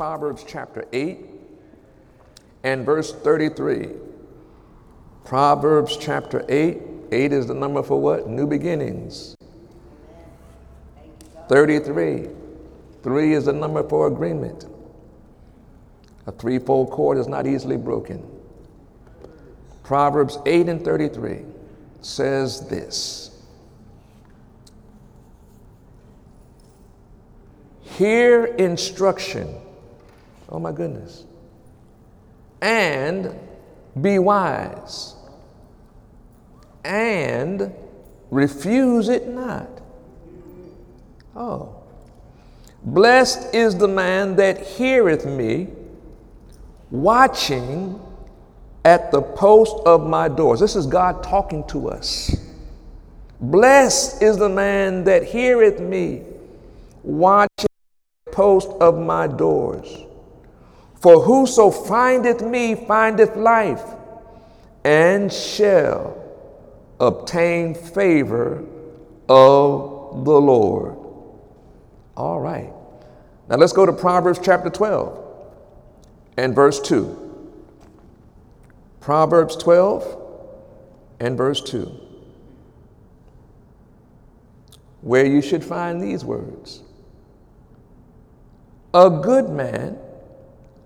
[0.00, 1.18] Proverbs chapter 8
[2.64, 3.90] and verse 33.
[5.26, 6.78] Proverbs chapter 8.
[7.12, 8.26] 8 is the number for what?
[8.26, 9.36] New beginnings.
[11.50, 12.30] 33.
[13.02, 14.64] 3 is the number for agreement.
[16.26, 18.26] A threefold cord is not easily broken.
[19.82, 21.42] Proverbs 8 and 33
[22.00, 23.38] says this
[27.82, 29.60] Hear instruction.
[30.50, 31.24] Oh my goodness.
[32.60, 33.34] And
[34.00, 35.14] be wise.
[36.84, 37.72] And
[38.30, 39.68] refuse it not.
[41.36, 41.76] Oh.
[42.82, 45.68] Blessed is the man that heareth me,
[46.90, 48.00] watching
[48.84, 50.60] at the post of my doors.
[50.60, 52.34] This is God talking to us.
[53.40, 56.22] Blessed is the man that heareth me,
[57.02, 60.04] watching at the post of my doors.
[61.00, 63.82] For whoso findeth me findeth life,
[64.84, 66.16] and shall
[66.98, 68.64] obtain favor
[69.28, 70.96] of the Lord.
[72.16, 72.70] All right.
[73.48, 75.18] Now let's go to Proverbs chapter 12
[76.36, 77.16] and verse 2.
[79.00, 80.18] Proverbs 12
[81.20, 81.84] and verse 2,
[85.00, 86.82] where you should find these words
[88.92, 89.98] A good man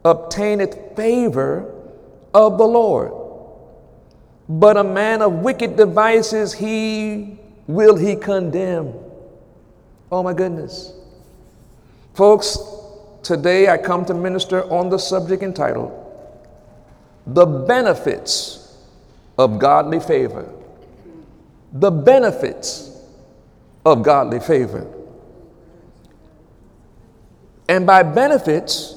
[0.05, 1.73] obtaineth favor
[2.33, 3.13] of the Lord,
[4.49, 8.93] but a man of wicked devices he will he condemn.
[10.13, 10.93] Oh my goodness.
[12.15, 12.59] Folks,
[13.23, 16.01] today I come to minister on the subject entitled
[17.27, 18.77] the benefits
[19.39, 20.53] of godly favor.
[21.73, 23.03] The benefits
[23.85, 24.87] of godly favor.
[27.69, 28.94] And by benefits,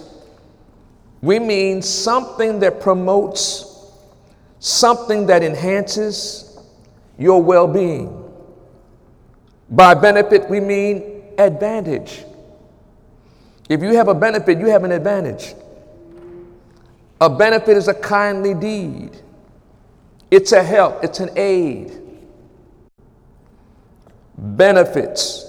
[1.22, 3.92] we mean something that promotes,
[4.60, 6.60] something that enhances
[7.18, 8.24] your well being.
[9.70, 12.24] By benefit, we mean advantage.
[13.70, 15.56] If you have a benefit, you have an advantage.
[17.20, 19.10] A benefit is a kindly deed,
[20.30, 22.00] it's a help, it's an aid.
[24.38, 25.46] Benefits.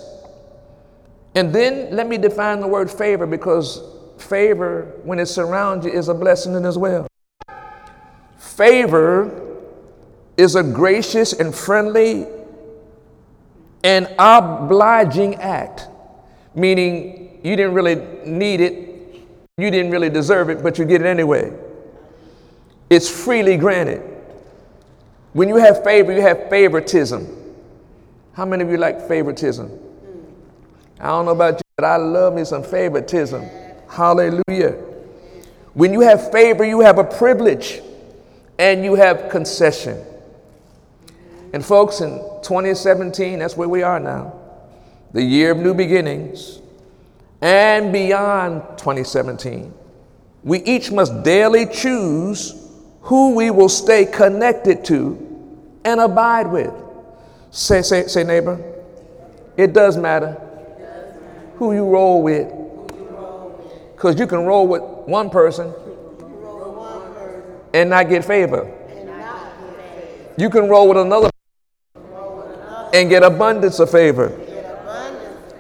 [1.35, 3.83] And then let me define the word favor because
[4.19, 7.07] favor, when it surrounds you, is a blessing as well.
[8.37, 9.57] Favor
[10.37, 12.27] is a gracious and friendly
[13.85, 15.89] and obliging act,
[16.55, 17.97] meaning you didn't really
[18.27, 19.25] need it,
[19.57, 21.53] you didn't really deserve it, but you get it anyway.
[22.91, 24.03] It's freely granted.
[25.33, 27.27] When you have favor, you have favoritism.
[28.33, 29.71] How many of you like favoritism?
[31.01, 33.45] I don't know about you, but I love me some favoritism.
[33.89, 34.73] Hallelujah.
[35.75, 37.81] When you have favor, you have a privilege
[38.59, 40.05] and you have concession.
[41.53, 44.35] And folks, in 2017, that's where we are now,
[45.13, 46.61] the year of new beginnings
[47.41, 49.73] and beyond 2017.
[50.43, 52.55] We each must daily choose
[53.03, 55.25] who we will stay connected to
[55.85, 56.73] and abide with.
[57.51, 58.61] Say, say, say, neighbor,
[59.57, 60.33] it does matter
[61.57, 62.53] who you roll with.
[63.99, 65.75] Because you can roll with one person
[67.75, 68.73] and not get favor.
[70.37, 71.31] You can roll with another
[72.95, 74.39] and get abundance of favor.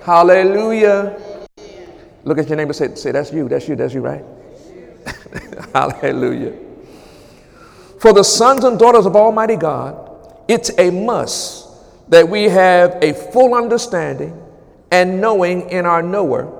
[0.05, 1.21] Hallelujah.
[2.23, 4.25] Look at your neighbor say, say, That's you, that's you, that's you, right?
[5.75, 6.57] Hallelujah.
[7.99, 11.67] For the sons and daughters of Almighty God, it's a must
[12.09, 14.41] that we have a full understanding
[14.93, 16.58] and knowing in our knower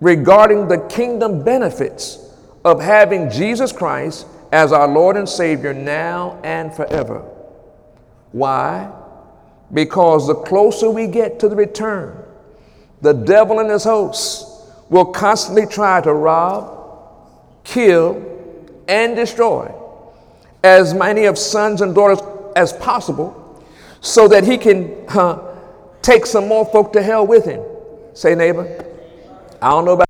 [0.00, 2.18] regarding the kingdom benefits
[2.64, 7.20] of having Jesus Christ as our Lord and Savior now and forever.
[8.32, 8.90] Why?
[9.72, 12.16] Because the closer we get to the return,
[13.00, 14.50] the devil and his hosts
[14.88, 18.30] will constantly try to rob, kill,
[18.88, 19.72] and destroy
[20.62, 22.20] as many of sons and daughters
[22.56, 23.64] as possible
[24.00, 25.56] so that he can uh,
[26.02, 27.62] take some more folk to hell with him.
[28.14, 28.93] Say, neighbor,
[29.64, 30.08] I don't know about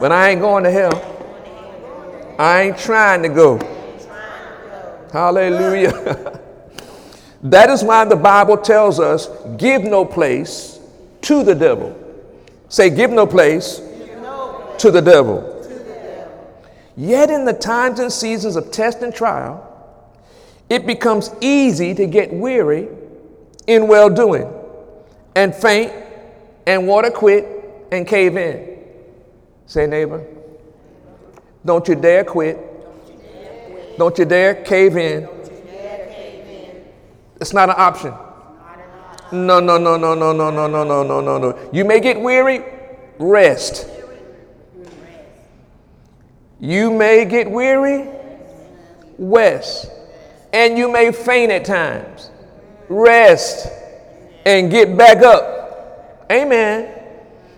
[0.00, 2.36] but I ain't going to hell.
[2.38, 3.58] I ain't trying to go.
[5.12, 6.40] Hallelujah.
[7.42, 9.28] that is why the Bible tells us
[9.58, 10.80] give no place
[11.22, 11.94] to the devil.
[12.70, 13.82] Say, give no place,
[14.78, 15.54] to the devil.
[16.96, 19.62] Yet, in the times and seasons of test and trial,
[20.70, 22.88] it becomes easy to get weary
[23.66, 24.50] in well doing
[25.34, 25.92] and faint
[26.66, 27.57] and want to quit
[27.90, 28.78] and cave in.
[29.66, 30.24] Say, neighbor,
[31.64, 32.58] don't you dare quit.
[33.98, 35.28] Don't you dare cave in.
[37.40, 38.14] It's not an option.
[39.30, 41.68] No, no, no, no, no, no, no, no, no, no, no, no.
[41.72, 42.64] You may get weary,
[43.18, 43.88] rest.
[46.60, 48.08] You may get weary,
[49.18, 49.90] rest.
[50.52, 52.30] And you may faint at times.
[52.88, 53.68] Rest
[54.46, 56.26] and get back up.
[56.32, 56.97] Amen.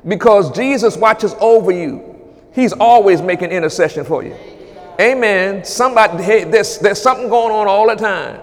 [0.06, 2.06] Because Jesus watches over you.
[2.52, 4.34] He's always making intercession for you.
[5.00, 5.64] Amen.
[5.64, 8.40] Somebody, hey, there's, there's something going on all the time.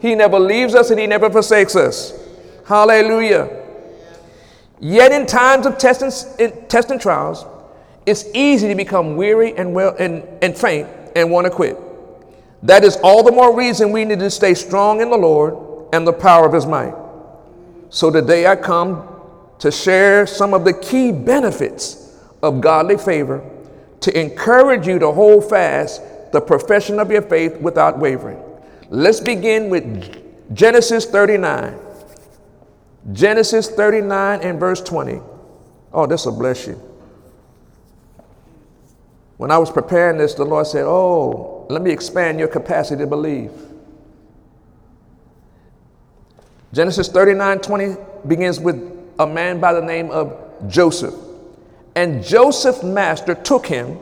[0.00, 2.18] He never leaves us and he never forsakes us.
[2.66, 3.58] Hallelujah.
[4.78, 7.44] Yet in times of testing, in testing trials,
[8.06, 11.76] it's easy to become weary and, well, and, and faint and want to quit.
[12.62, 16.06] That is all the more reason we need to stay strong in the Lord and
[16.06, 16.94] the power of his might.
[17.90, 19.06] So today I come
[19.60, 23.48] to share some of the key benefits of godly favor
[24.00, 26.02] to encourage you to hold fast
[26.32, 28.42] the profession of your faith without wavering.
[28.88, 31.78] Let's begin with Genesis 39.
[33.12, 35.20] Genesis 39 and verse 20.
[35.92, 36.74] Oh, this will bless you.
[39.36, 43.06] When I was preparing this, the Lord said, Oh, let me expand your capacity to
[43.06, 43.50] believe.
[46.72, 47.96] Genesis 39 20
[48.28, 50.34] begins with a man by the name of
[50.66, 51.14] Joseph.
[51.94, 53.98] And Joseph's master took him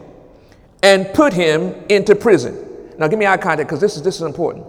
[0.84, 2.56] and put him into prison.
[2.96, 4.64] Now, give me eye contact because this is, this is important.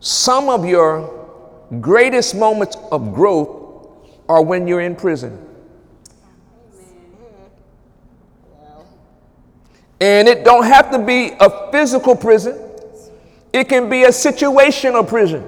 [0.00, 1.14] Some of your
[1.80, 3.88] greatest moments of growth
[4.26, 5.44] are when you're in prison.
[10.00, 12.58] And it don't have to be a physical prison.
[13.52, 15.46] It can be a situational prison.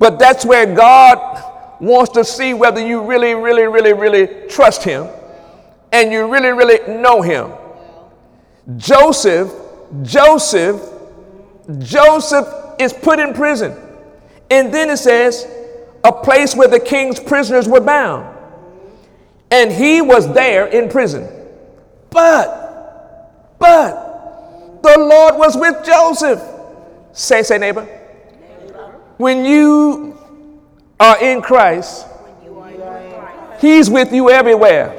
[0.00, 1.45] But that's where God
[1.80, 5.06] wants to see whether you really, really, really, really trust Him
[5.92, 7.52] and you really, really know Him.
[8.76, 9.52] Joseph,
[10.02, 10.82] Joseph,
[11.78, 13.76] Joseph is put in prison.
[14.50, 15.46] And then it says,
[16.04, 18.32] a place where the king's prisoners were bound.
[19.50, 21.28] And he was there in prison.
[22.10, 26.42] But, but, the Lord was with Joseph.
[27.12, 27.84] Say, say, neighbor.
[29.16, 30.18] When you
[30.98, 32.06] are in Christ,
[33.60, 34.92] He's with you everywhere,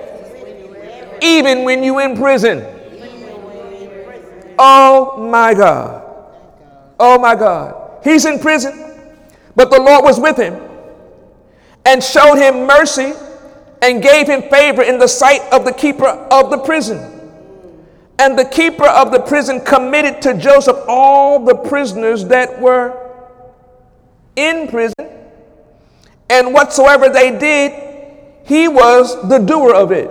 [1.21, 2.65] even when you're in prison.
[4.59, 6.03] Oh my God.
[6.99, 8.03] Oh my God.
[8.03, 8.83] He's in prison.
[9.55, 10.59] But the Lord was with him
[11.85, 13.13] and showed him mercy
[13.81, 17.13] and gave him favor in the sight of the keeper of the prison.
[18.19, 23.13] And the keeper of the prison committed to Joseph all the prisoners that were
[24.35, 25.16] in prison.
[26.29, 27.74] And whatsoever they did,
[28.45, 30.09] he was the doer of it.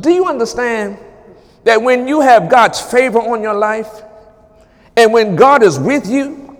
[0.00, 0.98] Do you understand
[1.64, 4.02] that when you have God's favor on your life
[4.96, 6.56] and when God is with you,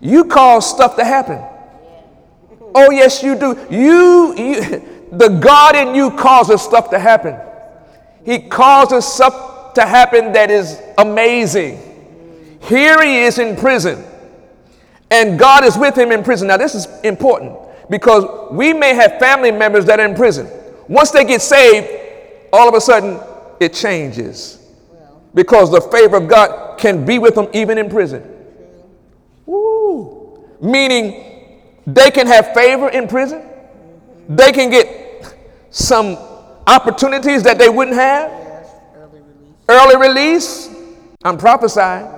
[0.00, 1.40] you cause stuff to happen.
[2.74, 3.58] Oh, yes, you do.
[3.70, 7.38] You, you, the God in you causes stuff to happen.
[8.24, 11.78] He causes stuff to happen that is amazing.
[12.62, 14.04] Here he is in prison,
[15.10, 16.48] and God is with him in prison.
[16.48, 20.48] Now, this is important because we may have family members that are in prison.
[20.88, 21.88] Once they get saved,
[22.52, 23.20] all of a sudden
[23.58, 24.58] it changes
[25.34, 28.22] because the favor of God can be with them even in prison.
[30.62, 33.42] Meaning they can have favor in prison,
[34.28, 35.34] they can get
[35.70, 36.16] some
[36.66, 38.30] opportunities that they wouldn't have.
[39.68, 40.68] Early release,
[41.24, 42.08] I'm prophesying.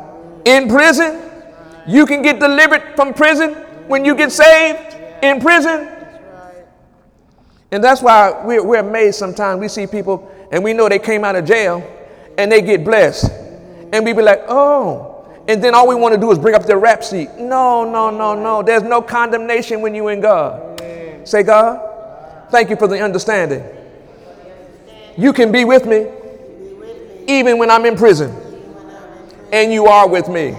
[0.45, 1.32] In prison,
[1.87, 3.55] you can get delivered from prison
[3.89, 5.89] when you get saved in prison.
[7.71, 9.61] And that's why we're, we're amazed sometimes.
[9.61, 11.83] We see people and we know they came out of jail
[12.37, 13.31] and they get blessed.
[13.93, 15.13] And we be like, oh,
[15.49, 17.31] and then all we want to do is bring up their rap sheet.
[17.39, 18.63] No, no, no, no.
[18.63, 20.81] There's no condemnation when you in God.
[21.25, 23.65] Say, God, thank you for the understanding.
[25.17, 26.07] You can be with me
[27.27, 28.35] even when I'm in prison.
[29.53, 30.57] And you are with me.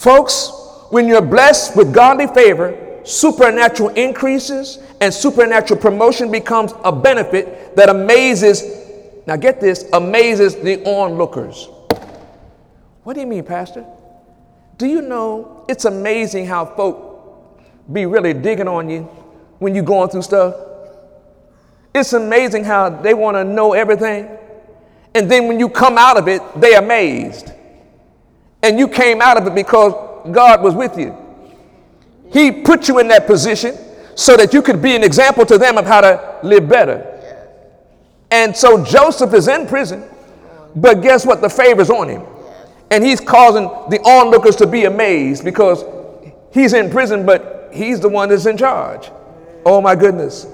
[0.00, 0.50] Folks,
[0.88, 7.90] when you're blessed with godly favor, supernatural increases and supernatural promotion becomes a benefit that
[7.90, 8.64] amazes,
[9.26, 11.68] now get this, amazes the onlookers.
[13.02, 13.84] What do you mean, Pastor?
[14.78, 17.60] Do you know it's amazing how folk
[17.92, 19.02] be really digging on you
[19.58, 20.54] when you're going through stuff?
[21.94, 24.30] It's amazing how they want to know everything.
[25.14, 27.52] And then when you come out of it, they amazed.
[28.62, 29.92] And you came out of it because
[30.30, 31.16] God was with you.
[32.32, 33.76] He put you in that position
[34.14, 37.06] so that you could be an example to them of how to live better.
[38.30, 40.04] And so Joseph is in prison,
[40.76, 41.40] but guess what?
[41.40, 42.22] The favor's on him.
[42.90, 45.84] And he's causing the onlookers to be amazed because
[46.52, 49.10] he's in prison, but he's the one that's in charge.
[49.64, 50.46] Oh my goodness.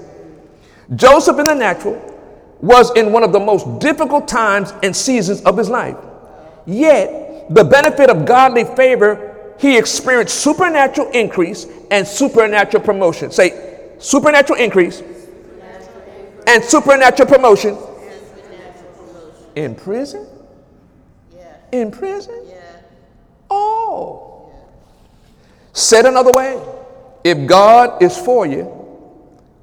[0.95, 2.03] Joseph in the natural
[2.61, 5.97] was in one of the most difficult times and seasons of his life.
[6.65, 13.31] Yet, the benefit of godly favor, he experienced supernatural increase and supernatural promotion.
[13.31, 15.01] Say, supernatural increase
[16.47, 17.77] and supernatural promotion.
[19.55, 20.27] In prison?
[21.71, 22.45] In prison?
[23.49, 24.51] Oh.
[25.73, 26.61] Said another way,
[27.23, 28.73] if God is for you,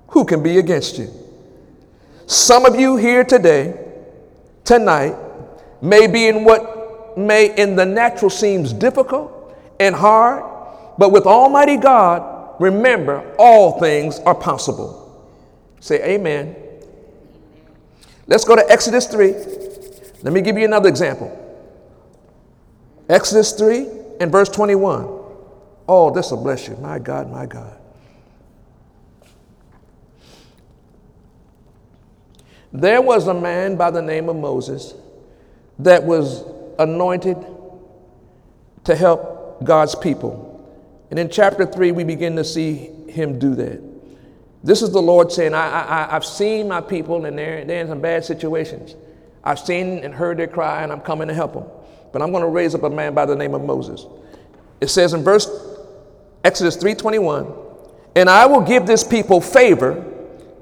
[0.09, 1.11] who can be against you?
[2.27, 3.79] Some of you here today,
[4.65, 5.15] tonight,
[5.81, 6.74] may be in what
[7.17, 10.45] may in the natural seems difficult and hard,
[10.99, 15.01] but with Almighty God, remember all things are possible.
[15.81, 16.57] Say amen.
[18.27, 19.33] Let's go to Exodus 3.
[20.23, 21.41] Let me give you another example.
[23.09, 23.87] Exodus 3
[24.21, 25.21] and verse 21.
[25.87, 26.77] Oh, this will bless you.
[26.77, 27.77] My God, my God.
[32.73, 34.95] There was a man by the name of Moses
[35.79, 36.45] that was
[36.79, 37.37] anointed
[38.85, 40.51] to help God's people.
[41.11, 43.81] And in chapter 3, we begin to see him do that.
[44.63, 47.89] This is the Lord saying, I, I, have seen my people and they're, they're in
[47.89, 48.95] some bad situations.
[49.45, 51.65] I've seen and heard their cry and I'm coming to help them.
[52.13, 54.07] But I'm going to raise up a man by the name of Moses.
[54.81, 55.49] It says in verse
[56.45, 57.47] Exodus 3:21,
[58.15, 60.05] "And I will give this people favor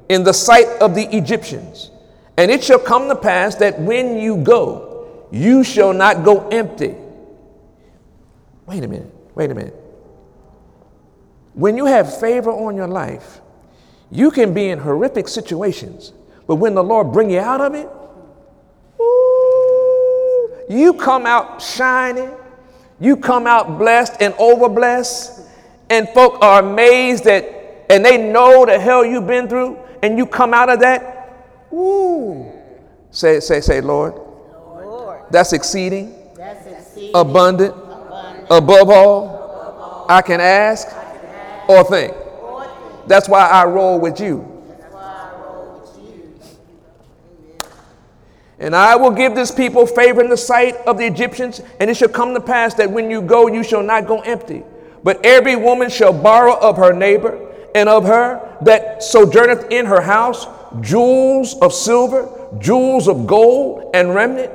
[0.08, 1.90] in the sight of the Egyptians,
[2.36, 4.91] and it shall come to pass that when you go,
[5.32, 6.94] you shall not go empty.
[8.66, 9.74] Wait a minute, wait a minute.
[11.54, 13.40] When you have favor on your life,
[14.10, 16.12] you can be in horrific situations,
[16.46, 17.88] but when the Lord bring you out of it,
[19.00, 22.30] ooh, you come out shining,
[23.00, 25.48] you come out blessed and overblessed,
[25.90, 30.26] and folk are amazed that, and they know the hell you've been through, and you
[30.26, 31.12] come out of that
[31.72, 32.52] Woo.
[33.10, 34.14] Say, say, say, Lord.
[35.32, 41.24] That's exceeding, That's exceeding abundant, abundant, above all, above all I, can ask, I can
[41.24, 42.12] ask or, think.
[42.42, 43.08] or think.
[43.08, 44.48] That's why I roll with you.
[48.58, 51.96] And I will give this people favor in the sight of the Egyptians, and it
[51.96, 54.62] shall come to pass that when you go, you shall not go empty.
[55.02, 57.40] But every woman shall borrow of her neighbor
[57.74, 60.46] and of her that sojourneth in her house
[60.80, 62.28] jewels of silver,
[62.60, 64.52] jewels of gold, and remnant,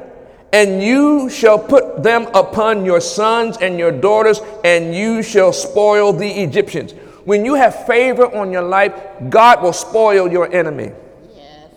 [0.54, 6.14] and you shall put them upon your sons and your daughters, and you shall spoil
[6.14, 6.94] the Egyptians.
[7.26, 8.94] When you have favor on your life,
[9.30, 10.92] God will spoil your enemy.
[11.36, 11.70] Yes,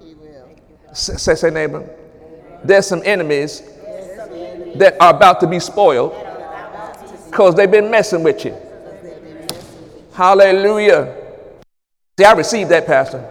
[0.00, 0.48] He will.
[0.92, 1.88] Say, say, neighbor.
[2.64, 3.62] There's some enemies
[4.74, 6.12] that are about to be spoiled
[7.30, 8.56] because they've been messing with you.
[10.12, 11.14] Hallelujah.
[12.18, 13.24] See, I received that, Pastor.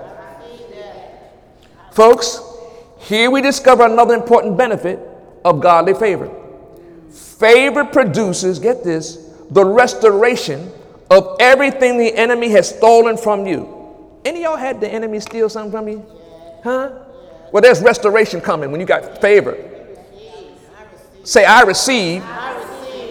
[1.91, 2.39] Folks,
[3.05, 4.99] here we discover another important benefit
[5.43, 6.27] of godly favor.
[7.11, 9.17] Favor produces, get this,
[9.51, 10.71] the restoration
[11.11, 14.19] of everything the enemy has stolen from you.
[14.25, 16.03] Any of y'all had the enemy steal something from you?
[16.63, 16.93] Huh?
[17.51, 19.55] Well, there's restoration coming when you got favor.
[21.23, 22.23] Say, I receive,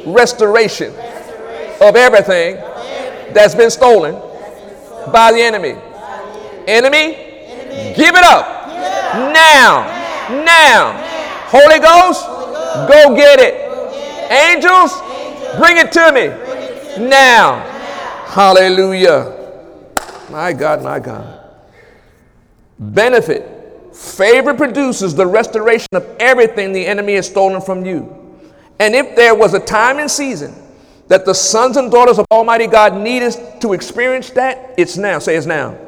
[0.07, 0.93] restoration,
[1.81, 2.57] of everything
[3.33, 4.15] that's been stolen
[5.13, 5.77] by the enemy.
[6.67, 8.64] Enemy, give it up
[9.33, 9.87] now.
[10.45, 11.01] Now.
[11.49, 12.27] Holy Ghost,
[12.89, 13.55] go get it.
[14.31, 14.93] Angels,
[15.59, 17.07] bring it to me.
[17.09, 17.61] Now.
[18.27, 19.45] Hallelujah.
[20.31, 21.41] My God, my God.
[22.79, 23.95] Benefit.
[23.95, 28.21] Favor produces the restoration of everything the enemy has stolen from you.
[28.81, 30.53] And if there was a time and season
[31.07, 35.21] that the sons and daughters of Almighty God needed to experience that, it's now.
[35.21, 35.79] Say it's now.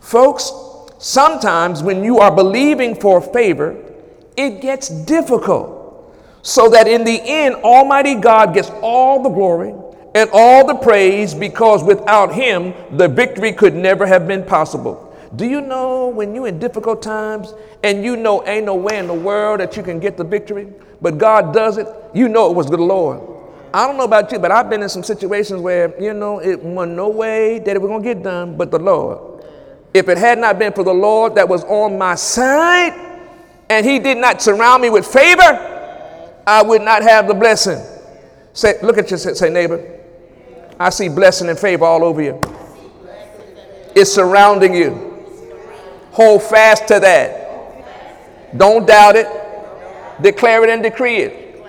[0.00, 0.52] Folks,
[0.98, 3.76] sometimes when you are believing for favor,
[4.36, 5.76] it gets difficult.
[6.42, 9.74] So that in the end, Almighty God gets all the glory
[10.14, 15.04] and all the praise because without Him, the victory could never have been possible.
[15.36, 17.52] Do you know when you're in difficult times
[17.82, 20.72] and you know ain't no way in the world that you can get the victory,
[21.02, 23.20] but God does it, you know it was the Lord.
[23.74, 26.62] I don't know about you, but I've been in some situations where, you know, it
[26.62, 29.27] was no way that it was going to get done but the Lord.
[29.94, 32.92] If it had not been for the Lord that was on my side
[33.70, 35.42] and he did not surround me with favor,
[36.46, 37.82] I would not have the blessing.
[38.52, 39.98] Say, look at your say, neighbor.
[40.80, 42.40] I see blessing and favor all over you.
[43.94, 45.24] It's surrounding you.
[46.12, 48.56] Hold fast to that.
[48.56, 49.26] Don't doubt it.
[50.22, 51.64] Declare it and decree it.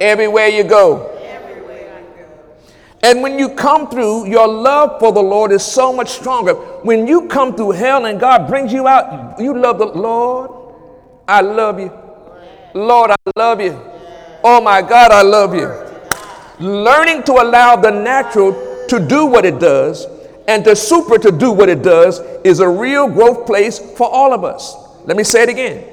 [0.00, 1.17] Everywhere you go.
[3.02, 6.54] And when you come through, your love for the Lord is so much stronger.
[6.54, 10.50] When you come through hell and God brings you out, you love the Lord.
[11.28, 11.92] I love you.
[12.74, 13.80] Lord, I love you.
[14.42, 15.68] Oh my God, I love you.
[16.58, 18.52] Learning to allow the natural
[18.88, 20.06] to do what it does
[20.48, 24.32] and the super to do what it does is a real growth place for all
[24.32, 24.74] of us.
[25.04, 25.84] Let me say it again.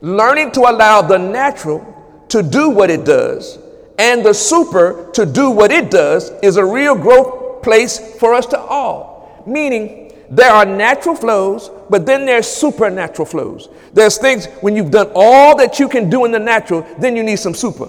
[0.00, 1.84] Learning to allow the natural
[2.28, 3.58] to do what it does
[3.98, 8.46] and the super to do what it does is a real growth place for us
[8.46, 9.42] to all.
[9.46, 13.68] Meaning, there are natural flows, but then there's supernatural flows.
[13.92, 17.22] There's things when you've done all that you can do in the natural, then you
[17.22, 17.88] need some super.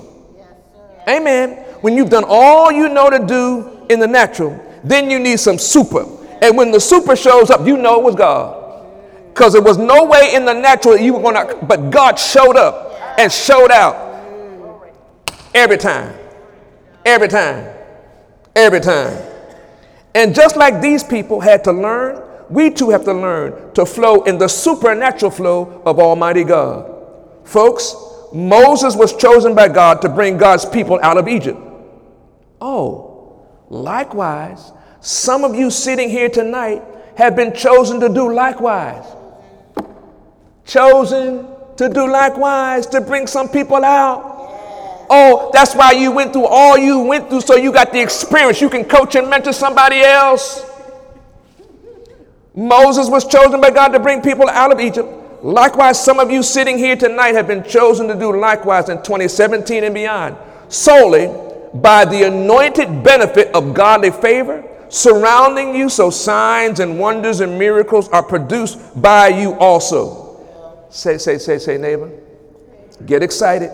[1.08, 1.58] Amen.
[1.82, 5.58] When you've done all you know to do in the natural, then you need some
[5.58, 6.06] super.
[6.42, 8.88] And when the super shows up, you know it was God.
[9.34, 12.56] Because there was no way in the natural you were going to, but God showed
[12.56, 14.09] up and showed out
[15.60, 16.18] Every time.
[17.04, 17.68] Every time.
[18.56, 19.18] Every time.
[20.16, 24.24] And just like these people had to learn, we too have to learn to flow
[24.24, 26.90] in the supernatural flow of Almighty God.
[27.44, 27.94] Folks,
[28.34, 31.60] Moses was chosen by God to bring God's people out of Egypt.
[32.62, 36.82] Oh, likewise, some of you sitting here tonight
[37.18, 39.06] have been chosen to do likewise.
[40.64, 44.29] Chosen to do likewise, to bring some people out.
[45.10, 48.62] Oh, that's why you went through all you went through, so you got the experience.
[48.62, 50.64] You can coach and mentor somebody else.
[52.54, 55.10] Moses was chosen by God to bring people out of Egypt.
[55.44, 59.84] Likewise, some of you sitting here tonight have been chosen to do likewise in 2017
[59.84, 60.36] and beyond,
[60.68, 61.34] solely
[61.74, 68.10] by the anointed benefit of godly favor surrounding you, so signs and wonders and miracles
[68.10, 70.44] are produced by you also.
[70.90, 72.12] Say, say, say, say, neighbor.
[73.06, 73.72] Get excited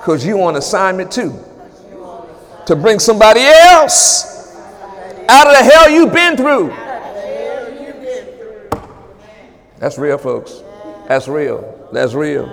[0.00, 1.38] because you on assignment too.
[2.66, 4.56] To bring somebody else
[5.28, 6.68] out of the hell you've been through.
[9.78, 10.62] That's real, folks.
[11.06, 11.88] That's real.
[11.92, 12.46] That's real.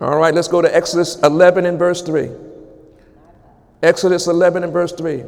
[0.00, 2.30] All right, let's go to Exodus 11 and verse 3.
[3.82, 5.24] Exodus 11 and verse 3.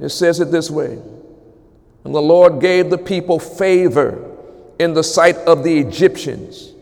[0.00, 0.98] It says it this way
[2.04, 4.30] And the Lord gave the people favor
[4.78, 6.73] in the sight of the Egyptians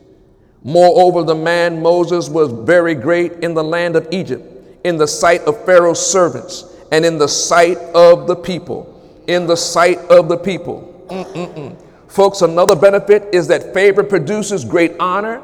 [0.65, 4.45] Moreover, the man Moses was very great in the land of Egypt,
[4.85, 8.89] in the sight of Pharaoh's servants, and in the sight of the people.
[9.27, 11.07] In the sight of the people.
[11.09, 11.77] Mm-mm-mm.
[12.07, 15.43] Folks, another benefit is that favor produces great honor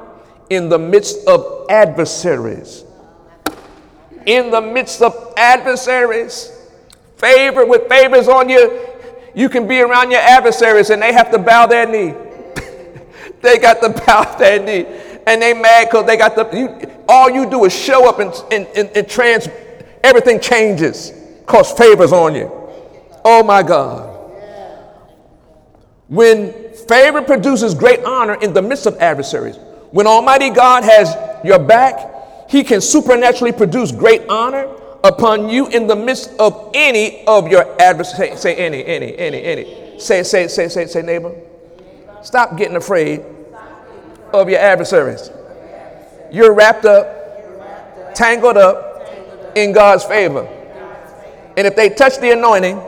[0.51, 2.85] in the midst of adversaries.
[4.27, 6.53] In the midst of adversaries,
[7.17, 8.87] favor with favors on you,
[9.35, 12.15] you can be around your adversaries and they have to bow their knee.
[13.41, 17.29] they got to bow their knee and they mad because they got the, you, all
[17.29, 19.47] you do is show up and, and, and, and trans,
[20.03, 21.11] everything changes
[21.41, 22.51] because favors on you.
[23.25, 24.15] Oh my God.
[26.09, 29.57] When favor produces great honor in the midst of adversaries,
[29.91, 31.15] when Almighty God has
[31.45, 34.67] your back, He can supernaturally produce great honor
[35.05, 38.41] upon you in the midst of any of your adversaries.
[38.41, 40.01] Say, say any, any, any, any.
[40.01, 41.35] Say, say, say, say, say, neighbor.
[42.23, 43.23] Stop getting afraid
[44.33, 45.31] of your adversaries.
[46.31, 50.47] You're wrapped up, tangled up in God's favor.
[51.57, 52.81] And if they touch the anointing,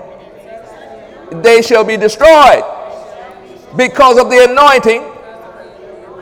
[1.42, 2.64] they shall be destroyed
[3.76, 5.02] because of the anointing,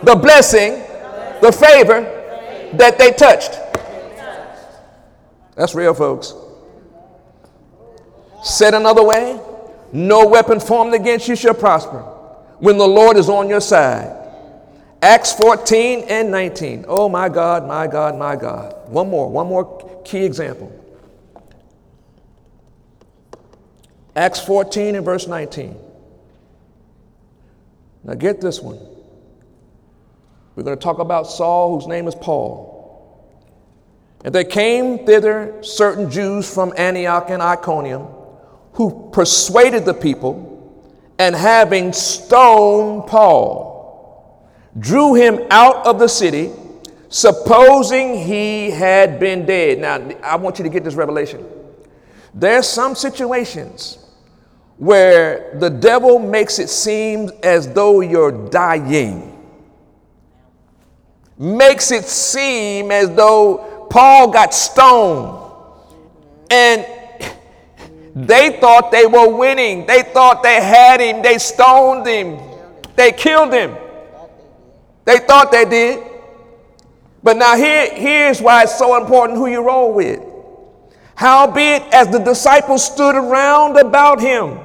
[0.02, 0.82] the blessing,
[1.40, 2.02] the favor
[2.74, 3.52] that they touched.
[5.56, 6.34] That's real, folks.
[8.42, 9.40] Said another way,
[9.92, 12.00] no weapon formed against you shall prosper
[12.60, 14.17] when the Lord is on your side.
[15.00, 16.84] Acts 14 and 19.
[16.88, 18.88] Oh my God, my God, my God.
[18.88, 20.72] One more, one more key example.
[24.16, 25.76] Acts 14 and verse 19.
[28.04, 28.80] Now get this one.
[30.56, 32.74] We're going to talk about Saul, whose name is Paul.
[34.24, 38.08] And there came thither certain Jews from Antioch and Iconium
[38.78, 40.54] who persuaded the people,
[41.18, 43.77] and having stoned Paul,
[44.78, 46.50] drew him out of the city,
[47.08, 49.78] supposing he had been dead.
[49.78, 51.46] Now, I want you to get this revelation.
[52.34, 53.98] There's some situations
[54.76, 59.34] where the devil makes it seem as though you're dying.
[61.38, 65.52] Makes it seem as though Paul got stoned.
[66.50, 66.86] And
[68.26, 69.86] They thought they were winning.
[69.86, 71.22] They thought they had him.
[71.22, 72.40] They stoned him.
[72.96, 73.76] They killed him.
[75.08, 76.06] They thought they did.
[77.22, 80.20] But now here, here's why it's so important who you roll with.
[81.14, 84.58] Howbeit, as the disciples stood around about him,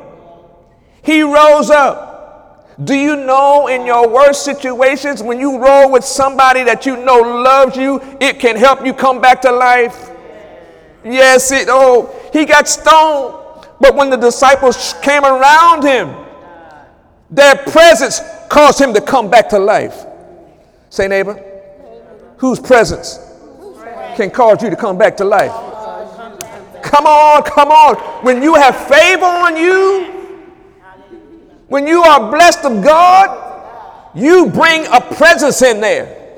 [1.02, 2.76] he rose up.
[2.84, 7.22] Do you know in your worst situations, when you roll with somebody that you know
[7.22, 10.12] loves you, it can help you come back to life?
[11.06, 13.66] Yes, it, oh, he got stoned.
[13.80, 16.14] But when the disciples came around him,
[17.32, 20.03] their presence caused him to come back to life.
[20.94, 21.44] Say, neighbor,
[22.38, 23.18] whose presence
[24.16, 25.50] can cause you to come back to life?
[26.84, 27.96] Come on, come on.
[28.24, 30.04] When you have favor on you,
[31.68, 36.38] when you are blessed of God, you bring a presence in there.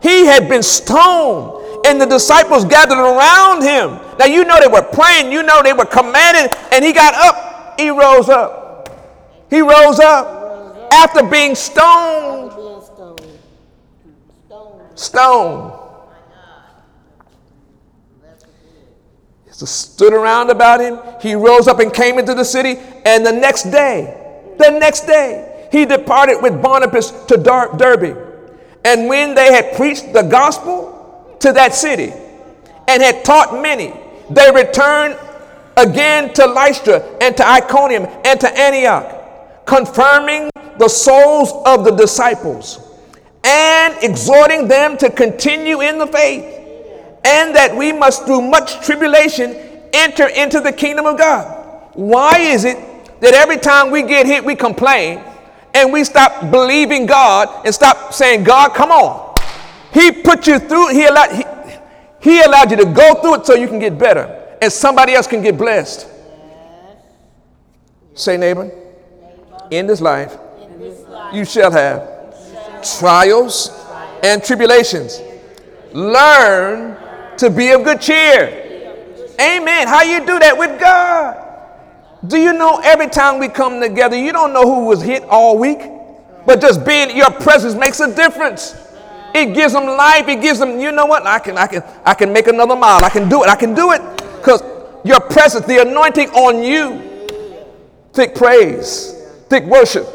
[0.00, 3.98] He had been stoned, and the disciples gathered around him.
[4.20, 7.80] Now, you know they were praying, you know they were commanded, and he got up.
[7.80, 8.88] He rose up.
[9.50, 12.43] He rose up after being stoned.
[14.94, 15.80] Stoned.
[19.54, 20.98] So stood around about him.
[21.20, 25.68] He rose up and came into the city, and the next day, the next day,
[25.70, 28.16] he departed with Barnabas to Dar- Derbe.
[28.84, 32.12] And when they had preached the gospel to that city
[32.88, 33.94] and had taught many,
[34.28, 35.16] they returned
[35.76, 42.83] again to Lystra and to Iconium and to Antioch, confirming the souls of the disciples
[43.44, 46.44] and exhorting them to continue in the faith,
[47.24, 49.54] and that we must through much tribulation
[49.92, 51.90] enter into the kingdom of God.
[51.94, 52.78] Why is it
[53.20, 55.22] that every time we get hit, we complain
[55.74, 59.34] and we stop believing God and stop saying, God, come on.
[59.92, 61.44] He put you through, He allowed, he,
[62.20, 65.26] he allowed you to go through it so you can get better and somebody else
[65.26, 66.08] can get blessed.
[68.14, 68.70] Say, neighbor,
[69.70, 70.36] in this life,
[71.32, 72.23] you shall have
[72.84, 73.70] trials
[74.22, 75.20] and tribulations.
[75.92, 76.96] Learn
[77.38, 78.60] to be of good cheer.
[79.40, 79.88] Amen.
[79.88, 81.40] How you do that with God?
[82.26, 85.58] Do you know every time we come together, you don't know who was hit all
[85.58, 85.80] week,
[86.46, 88.74] but just being your presence makes a difference.
[89.34, 90.28] It gives them life.
[90.28, 91.26] It gives them, you know what?
[91.26, 93.04] I can, I can, I can make another mile.
[93.04, 93.48] I can do it.
[93.48, 94.00] I can do it
[94.36, 94.62] because
[95.04, 97.10] your presence, the anointing on you.
[98.12, 99.12] Thick praise,
[99.48, 100.06] thick worship,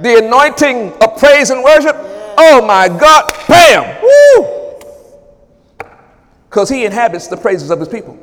[0.00, 1.96] the anointing of praise and worship.
[2.38, 4.76] Oh my God, bam, woo!
[6.48, 8.18] Because He inhabits the praises of His people.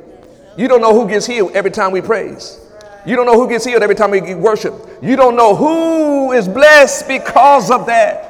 [0.56, 2.60] You don't know who gets healed every time we praise.
[3.06, 4.74] You don't know who gets healed every time we worship.
[5.00, 8.26] You don't know who is blessed because of that.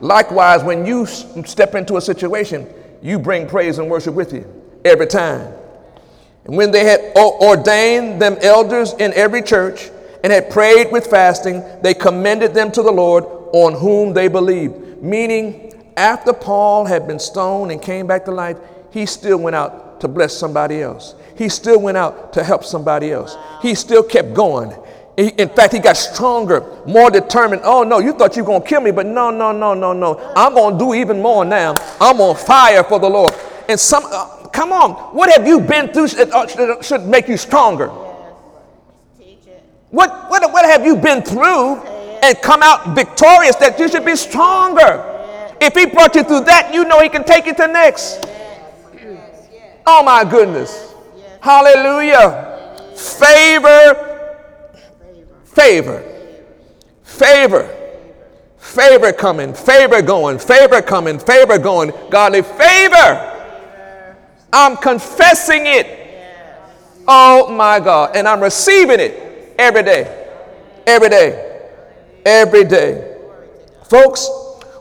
[0.00, 2.68] Likewise, when you step into a situation,
[3.00, 4.44] you bring praise and worship with you
[4.84, 5.54] every time.
[6.44, 9.90] And when they had ordained them elders in every church
[10.24, 15.00] and had prayed with fasting, they commended them to the Lord on whom they believed.
[15.00, 18.56] Meaning, after Paul had been stoned and came back to life,
[18.90, 23.12] he still went out to bless somebody else he still went out to help somebody
[23.12, 23.36] else.
[23.60, 24.72] He still kept going.
[25.16, 27.62] in fact, he got stronger, more determined.
[27.64, 29.92] Oh, no, you thought you were going to kill me, but no, no, no, no,
[29.92, 30.32] no.
[30.36, 31.74] I'm going to do even more now.
[32.00, 33.34] I'm on fire for the Lord.
[33.68, 37.36] And some, uh, come on, what have you been through that uh, should make you
[37.36, 37.88] stronger?
[39.94, 44.16] What, what, what have you been through and come out victorious that you should be
[44.16, 45.04] stronger?
[45.60, 48.26] If he brought you through that, you know he can take you to next.
[49.86, 50.92] Oh my goodness.
[51.40, 52.76] Hallelujah.
[52.96, 54.40] Favor,
[55.44, 56.02] favor,
[57.04, 58.02] favor,
[58.58, 63.30] favor coming, favor going, favor coming, favor going, godly favor.
[64.52, 65.86] I'm confessing it.
[67.06, 68.16] Oh my God.
[68.16, 69.24] And I'm receiving it
[69.58, 70.28] every day,
[70.86, 71.70] every day,
[72.24, 73.16] every day.
[73.84, 74.28] Folks,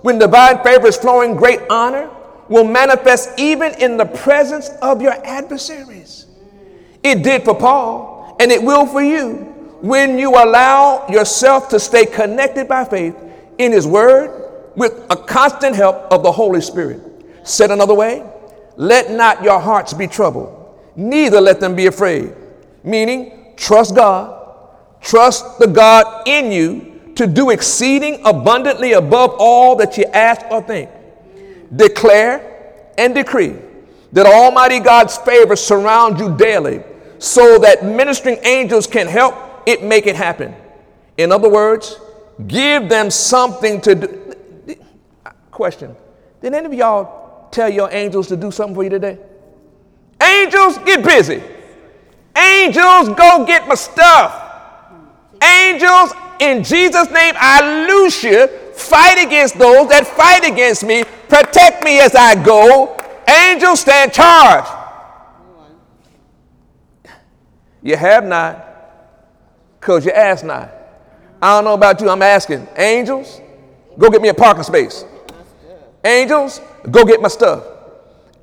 [0.01, 2.09] when divine favor is flowing, great honor
[2.49, 6.25] will manifest even in the presence of your adversaries.
[7.01, 9.49] It did for Paul, and it will for you
[9.81, 13.15] when you allow yourself to stay connected by faith
[13.57, 17.01] in His Word with a constant help of the Holy Spirit.
[17.43, 18.25] Said another way,
[18.75, 22.33] let not your hearts be troubled, neither let them be afraid.
[22.83, 24.42] Meaning, trust God,
[25.03, 30.61] trust the God in you to do exceeding abundantly above all that you ask or
[30.61, 30.89] think.
[31.75, 33.55] Declare and decree
[34.13, 36.83] that Almighty God's favor surround you daily
[37.19, 39.35] so that ministering angels can help
[39.65, 40.55] it make it happen.
[41.17, 41.99] In other words,
[42.47, 44.75] give them something to do.
[45.51, 45.95] Question
[46.41, 49.19] Did any of y'all tell your angels to do something for you today?
[50.21, 51.43] Angels, get busy.
[52.35, 54.42] Angels, go get my stuff.
[55.43, 58.47] Angels, in Jesus' name, I loose you.
[58.73, 61.03] Fight against those that fight against me.
[61.29, 62.97] Protect me as I go.
[63.27, 64.65] Angels, stand charge.
[67.81, 68.65] You have not,
[69.79, 70.71] because you ask not.
[71.41, 72.67] I don't know about you, I'm asking.
[72.77, 73.41] Angels,
[73.97, 75.03] go get me a parking space.
[76.05, 77.65] Angels, go get my stuff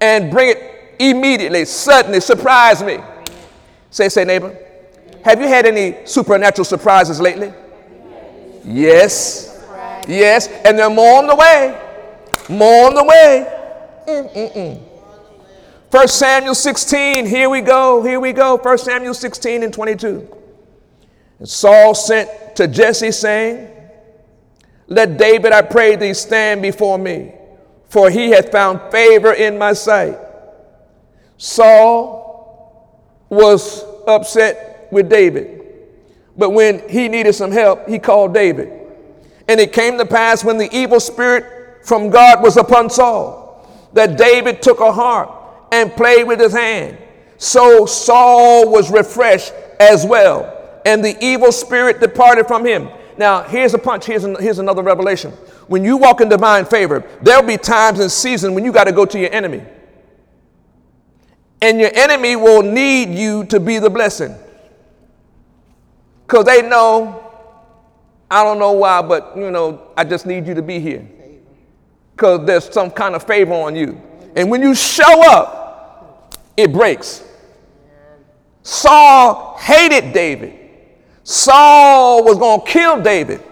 [0.00, 2.98] and bring it immediately, suddenly, surprise me.
[3.90, 4.56] Say, say, neighbor,
[5.24, 7.52] have you had any supernatural surprises lately?
[8.64, 9.46] Yes.
[10.09, 11.80] Yes, and they're more on the way.
[12.48, 13.46] More on the way.
[14.09, 14.83] Mm-mm-mm.
[15.90, 18.59] First Samuel 16, here we go, here we go.
[18.59, 20.37] First Samuel 16 and 22.
[21.38, 23.68] And Saul sent to Jesse, saying,
[24.87, 27.33] Let David, I pray thee, stand before me
[27.90, 30.16] for he hath found favor in my sight.
[31.37, 35.62] Saul was upset with David,
[36.37, 38.72] but when he needed some help, he called David.
[39.48, 44.16] And it came to pass when the evil spirit from God was upon Saul, that
[44.16, 46.98] David took a harp and played with his hand.
[47.38, 52.88] So Saul was refreshed as well, and the evil spirit departed from him.
[53.16, 55.33] Now, here's a punch, here's, an, here's another revelation
[55.70, 58.92] when you walk in divine favor, there'll be times and seasons when you got to
[58.92, 59.62] go to your enemy.
[61.62, 64.35] And your enemy will need you to be the blessing.
[66.30, 67.28] Because they know,
[68.30, 71.04] I don't know why, but you know, I just need you to be here.
[72.12, 74.00] Because there's some kind of favor on you.
[74.36, 77.24] And when you show up, it breaks.
[78.62, 80.56] Saul hated David.
[81.24, 83.42] Saul was going to kill David.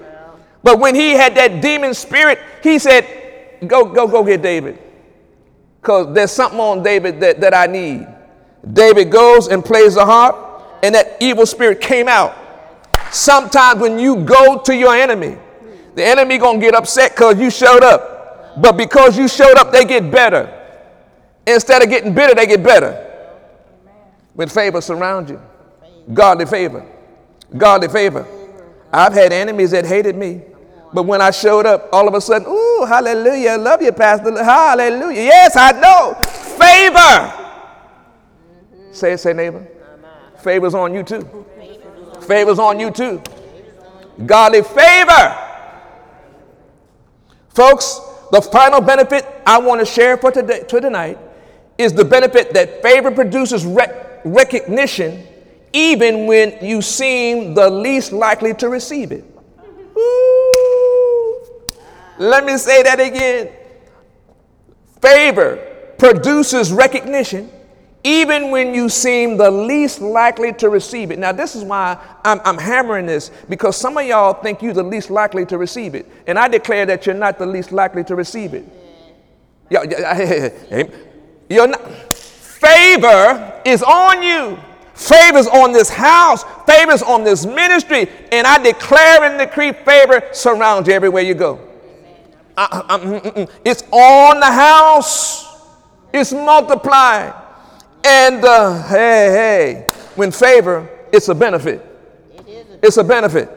[0.63, 4.79] But when he had that demon spirit, he said, Go, go, go get David.
[5.81, 8.07] Because there's something on David that, that I need.
[8.73, 12.45] David goes and plays the harp, and that evil spirit came out.
[13.11, 15.37] Sometimes when you go to your enemy,
[15.95, 18.61] the enemy gonna get upset because you showed up.
[18.61, 20.55] But because you showed up, they get better.
[21.47, 23.05] Instead of getting bitter, they get better.
[24.35, 25.41] With favor surround you.
[26.13, 26.87] Godly favor.
[27.57, 28.27] Godly favor.
[28.93, 30.43] I've had enemies that hated me.
[30.93, 34.43] But when I showed up, all of a sudden, ooh, hallelujah, I love you, Pastor.
[34.43, 35.23] Hallelujah.
[35.23, 36.15] Yes, I know.
[36.57, 37.35] Favor.
[38.93, 39.67] Say it, say neighbor.
[40.39, 41.47] Favor's on you too.
[42.29, 43.23] Favor's on you too.
[44.27, 45.39] Godly favor.
[47.49, 51.19] Folks, the final benefit I want to share for today, to tonight
[51.79, 55.27] is the benefit that favor produces rec- recognition
[55.73, 59.25] even when you seem the least likely to receive it.
[62.19, 63.51] Let me say that again.
[65.01, 65.57] Favor
[65.97, 67.51] produces recognition
[68.09, 71.19] even when you seem the least likely to receive it.
[71.19, 74.83] Now, this is why I'm, I'm, hammering this because some of y'all think you're the
[74.83, 76.07] least likely to receive it.
[76.27, 78.65] And I declare that you're not the least likely to receive it.
[81.51, 81.81] You're not.
[82.15, 84.59] Favor is on you.
[84.95, 90.89] Favors on this house, favors on this ministry, and I declare and decree favor surrounds
[90.89, 91.61] you everywhere you go.
[92.57, 93.51] I, I, mm, mm, mm.
[93.65, 95.47] it's on the house,
[96.13, 97.33] it's multiplying.
[98.05, 98.97] And uh, hey,
[99.31, 101.85] hey, when favor, it's a benefit.
[102.83, 103.51] It's a benefit.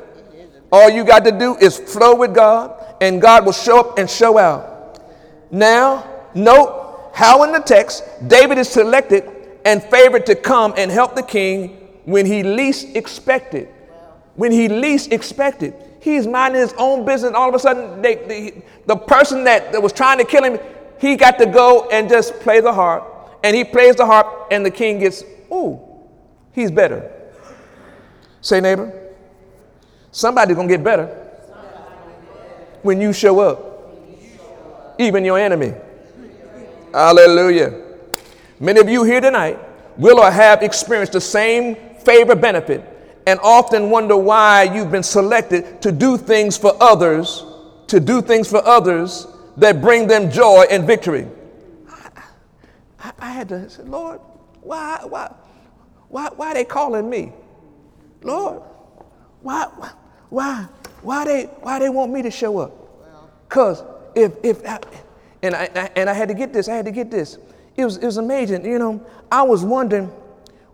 [0.71, 4.09] All you got to do is flow with God, and God will show up and
[4.09, 4.99] show out.
[5.51, 9.23] Now, note how in the text David is selected
[9.65, 13.67] and favored to come and help the king when he least expected.
[14.35, 15.73] When he least expected.
[15.99, 17.33] He's minding his own business.
[17.33, 20.59] All of a sudden, they, the, the person that, that was trying to kill him,
[20.99, 23.10] he got to go and just play the harp.
[23.43, 25.79] And he plays the harp, and the king gets, ooh,
[26.51, 27.11] he's better.
[28.41, 28.91] Say, neighbor,
[30.11, 31.07] somebody's gonna get better
[32.81, 33.93] when you show up,
[34.99, 35.73] even your enemy.
[36.93, 37.81] Hallelujah.
[38.59, 39.59] Many of you here tonight
[39.97, 42.83] will or have experienced the same favor benefit
[43.27, 47.45] and often wonder why you've been selected to do things for others,
[47.87, 49.27] to do things for others
[49.57, 51.27] that bring them joy and victory.
[53.01, 54.19] I, I had to say, Lord,
[54.61, 55.33] why, why,
[56.07, 57.33] why, why are they calling me?
[58.21, 58.61] Lord,
[59.41, 59.63] why,
[60.29, 60.67] why,
[61.01, 62.71] why they, why they want me to show up?
[63.49, 63.83] Because
[64.15, 64.79] if, if, I,
[65.41, 67.37] and I, and I had to get this, I had to get this.
[67.75, 68.65] It was, it was amazing.
[68.65, 70.07] You know, I was wondering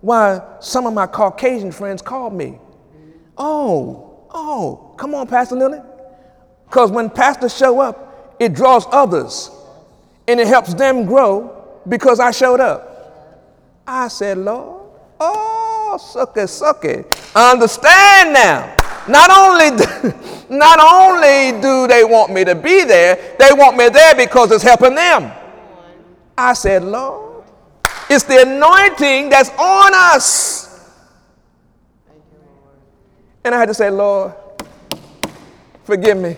[0.02, 2.60] why some of my Caucasian friends called me.
[3.38, 5.80] Oh, oh, come on, Pastor Lilly.
[6.66, 9.50] Because when pastors show up, it draws others
[10.28, 11.57] and it helps them grow
[11.88, 12.94] because I showed up.
[13.86, 16.50] I said, Lord, oh, suck it,
[16.84, 17.32] it.
[17.36, 18.76] Understand now.
[19.08, 19.70] Not only,
[20.50, 24.64] not only do they want me to be there, they want me there because it's
[24.64, 25.32] helping them.
[26.38, 27.46] I said, Lord,
[28.10, 30.68] it's the anointing that's on us.
[33.44, 34.34] And I had to say, Lord,
[35.86, 36.36] forgive me.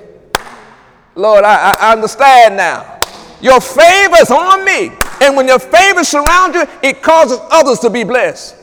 [1.15, 2.99] Lord, I, I understand now.
[3.41, 4.91] Your favor's on me.
[5.21, 8.55] And when your favor surrounds you, it causes others to be blessed.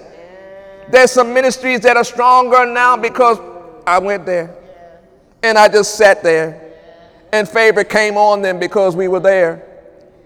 [0.91, 3.39] There's some ministries that are stronger now because
[3.87, 4.55] I went there.
[5.43, 6.63] And I just sat there.
[7.33, 9.63] And favor came on them because we were there.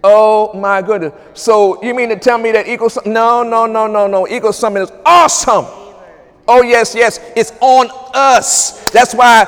[0.05, 1.13] Oh my goodness.
[1.35, 3.11] So you mean to tell me that Eagle Summit?
[3.11, 4.29] No, no, no, no, no.
[4.29, 5.67] Eagle Summit is awesome.
[6.47, 7.21] Oh, yes, yes.
[7.37, 8.89] It's on us.
[8.91, 9.45] That's why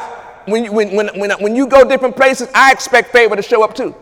[0.47, 3.75] when, when, when, when, when you go different places, I expect favor to show up
[3.75, 3.95] too.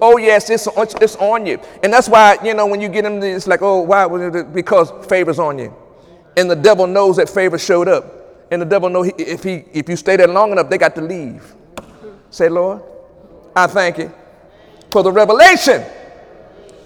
[0.00, 1.60] Oh, yes, it's, it's, on you.
[1.82, 4.06] And that's why, you know, when you get them, it's like, oh, why?
[4.42, 5.74] Because favor's on you.
[6.36, 8.14] And the devil knows that favor showed up.
[8.50, 11.00] And the devil knows if, he, if you stay there long enough, they got to
[11.00, 11.54] leave.
[12.30, 12.82] Say, Lord,
[13.54, 14.12] I thank you
[14.90, 15.84] for the revelation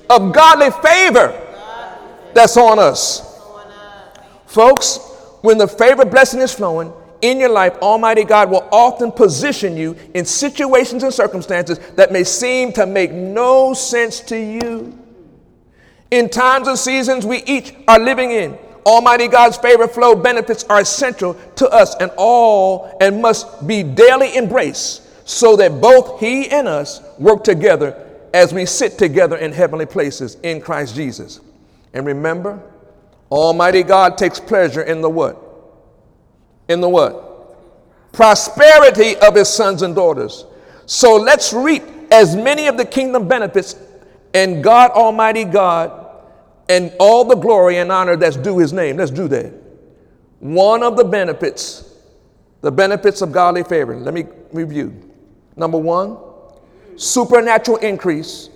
[0.08, 1.38] of godly favor
[2.34, 3.28] that's on us.
[4.46, 4.98] Folks,
[5.42, 6.92] when the favor blessing is flowing,
[7.22, 12.24] in your life, Almighty God will often position you in situations and circumstances that may
[12.24, 14.98] seem to make no sense to you.
[16.10, 20.80] In times and seasons we each are living in, Almighty God's favor flow benefits are
[20.80, 26.66] essential to us and all and must be daily embraced so that both He and
[26.66, 27.96] us work together
[28.34, 31.40] as we sit together in heavenly places in Christ Jesus.
[31.94, 32.60] And remember,
[33.30, 35.51] Almighty God takes pleasure in the what?
[36.68, 38.12] In the what?
[38.12, 40.44] Prosperity of his sons and daughters.
[40.86, 43.76] So let's reap as many of the kingdom benefits
[44.34, 46.02] and God Almighty God
[46.68, 48.96] and all the glory and honor that's due his name.
[48.96, 49.52] Let's do that.
[50.40, 51.94] One of the benefits,
[52.60, 53.96] the benefits of godly favor.
[53.96, 54.92] Let me review.
[55.56, 56.18] Number one,
[56.96, 58.48] supernatural increase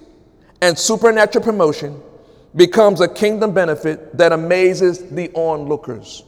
[0.62, 2.00] and supernatural promotion
[2.54, 6.24] becomes a kingdom benefit that amazes the onlookers.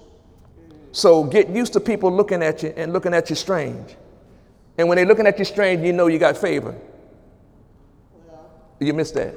[0.92, 3.96] So get used to people looking at you and looking at you strange.
[4.76, 6.74] And when they're looking at you strange, you know you got favor.
[8.78, 9.34] You missed that.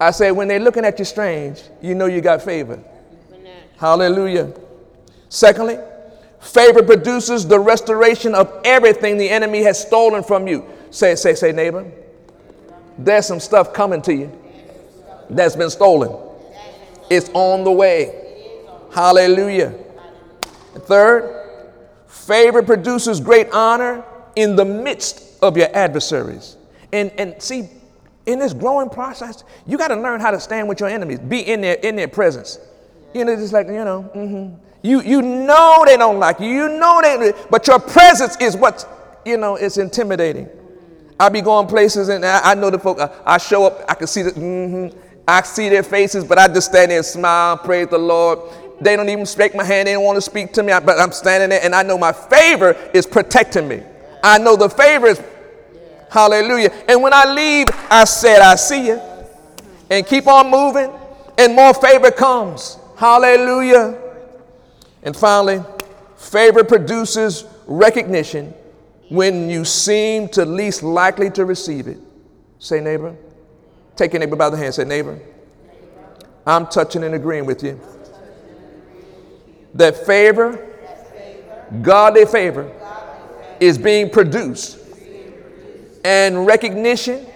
[0.00, 2.82] I say, when they're looking at you strange, you know you got favor.
[3.78, 4.52] Hallelujah.
[5.28, 5.78] Secondly,
[6.40, 10.66] favor produces the restoration of everything the enemy has stolen from you.
[10.90, 11.90] Say, say, say, neighbor,
[12.98, 14.32] there's some stuff coming to you
[15.28, 16.16] that's been stolen.
[17.10, 18.62] It's on the way.
[18.92, 19.74] Hallelujah.
[20.82, 21.46] Third,
[22.06, 24.04] favor produces great honor
[24.36, 26.56] in the midst of your adversaries.
[26.92, 27.68] And, and see,
[28.26, 31.40] in this growing process, you got to learn how to stand with your enemies, be
[31.40, 32.58] in their, in their presence.
[33.14, 34.56] You know, just like, you know, mm-hmm.
[34.82, 36.48] you, you know they don't like you.
[36.48, 40.48] You know they, but your presence is what, you know, it's intimidating.
[41.18, 43.94] I be going places and I, I know the folk, I, I, show up, I
[43.94, 47.56] can see the, mm-hmm, I see their faces, but I just stand there and smile,
[47.56, 48.38] praise the Lord.
[48.80, 49.88] They don't even shake my hand.
[49.88, 50.72] They don't want to speak to me.
[50.84, 53.82] But I'm standing there and I know my favor is protecting me.
[54.22, 55.22] I know the favor is,
[56.10, 56.70] hallelujah.
[56.88, 59.00] And when I leave, I said, I see you.
[59.88, 60.90] And keep on moving,
[61.38, 62.76] and more favor comes.
[62.96, 63.96] Hallelujah.
[65.04, 65.62] And finally,
[66.16, 68.52] favor produces recognition
[69.10, 71.98] when you seem to least likely to receive it.
[72.58, 73.14] Say, neighbor.
[73.94, 74.74] Take your neighbor by the hand.
[74.74, 75.20] Say, neighbor.
[76.44, 77.80] I'm touching and agreeing with you
[79.76, 80.66] that favor,
[81.82, 82.70] godly favor,
[83.60, 84.78] is being produced
[86.04, 87.26] and recognition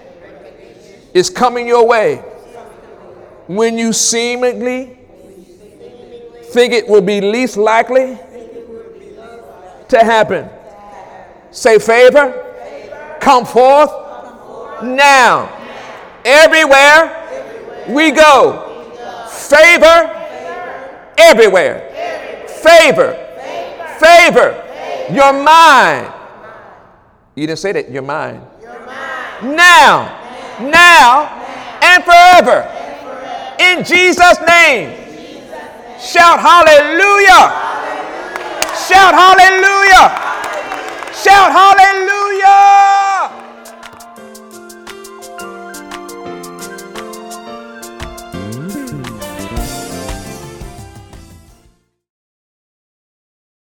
[1.13, 2.17] is coming your way
[3.47, 4.97] when you seemingly
[6.45, 8.19] think it will be least likely
[9.89, 10.49] to happen.
[11.51, 13.91] Say favor, come forth
[14.85, 15.57] now.
[16.25, 20.17] Everywhere we go, favor
[21.19, 21.91] everywhere
[22.63, 23.13] favor.
[23.99, 24.57] Favor.
[25.13, 26.13] Your mind.
[27.35, 28.43] You didn't say that, your mind.
[29.43, 30.17] Now.
[30.61, 31.37] Now.
[31.83, 32.69] And forever.
[33.59, 34.97] In Jesus' name.
[36.01, 37.53] Shout hallelujah.
[38.73, 40.09] Shout hallelujah.
[41.13, 43.10] Shout hallelujah.